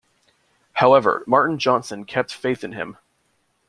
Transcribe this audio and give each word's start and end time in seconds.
However 0.73 1.23
Martin 1.27 1.59
Johnson 1.59 2.05
kept 2.05 2.33
faith 2.33 2.63
in 2.63 2.71
him. 2.71 2.97